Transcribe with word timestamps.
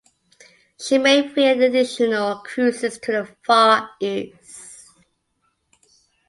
She 0.79 0.97
made 0.97 1.31
three 1.35 1.45
additional 1.45 2.37
cruises 2.37 2.97
to 3.03 3.11
the 3.11 3.27
Far 3.45 3.87
East. 3.99 4.87